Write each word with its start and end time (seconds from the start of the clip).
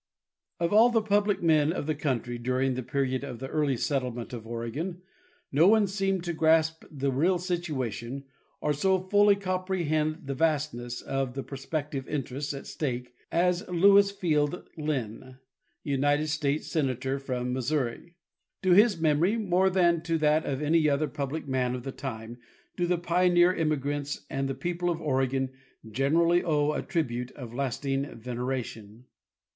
Of 0.59 0.73
all 0.73 0.89
the 0.89 1.03
public 1.03 1.43
men 1.43 1.71
of 1.71 1.85
the 1.85 1.93
country 1.93 2.39
during 2.39 2.73
the 2.73 2.81
period 2.81 3.23
of 3.23 3.37
the 3.37 3.49
early 3.49 3.77
settlement 3.77 4.33
of 4.33 4.47
Oregon, 4.47 5.03
no 5.51 5.67
one 5.67 5.85
seemed 5.85 6.23
to 6.23 6.33
grasp 6.33 6.85
the 6.89 7.11
real 7.11 7.37
situ 7.37 7.83
ation 7.83 8.23
or 8.61 8.73
so 8.73 8.97
fully 8.97 9.35
comprehend 9.35 10.25
the 10.25 10.33
vastness 10.33 11.01
of 11.03 11.35
the 11.35 11.43
prospective 11.43 12.07
interests 12.09 12.51
at 12.55 12.65
stake 12.65 13.13
as 13.31 13.67
Lewis 13.67 14.09
Field 14.09 14.67
Linn, 14.75 15.37
United 15.83 16.29
States 16.29 16.65
Senator 16.65 17.19
from 17.19 17.53
Missouri. 17.53 18.15
To 18.63 18.71
his 18.71 18.99
memory 18.99 19.37
more 19.37 19.69
than 19.69 20.01
to 20.01 20.17
that 20.17 20.47
of 20.47 20.63
any 20.63 20.89
other 20.89 21.07
public 21.07 21.47
man 21.47 21.75
of 21.75 21.83
the 21.83 21.91
time 21.91 22.39
do 22.75 22.87
the 22.87 22.97
pioneer 22.97 23.53
immigrants 23.53 24.25
and 24.31 24.47
the 24.49 24.55
people 24.55 24.89
of 24.89 24.99
Oregon 24.99 25.51
generally 25.87 26.43
owe 26.43 26.71
a 26.71 26.81
tribute 26.81 27.31
of 27.33 27.53
lasting 27.53 28.15
veneration. 28.17 29.05